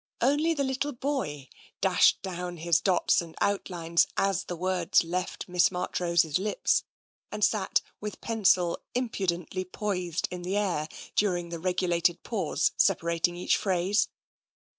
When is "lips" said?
6.39-6.83